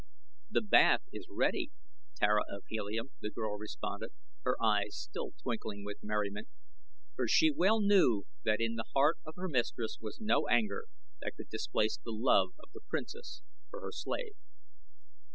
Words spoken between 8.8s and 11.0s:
heart of her mistress was no anger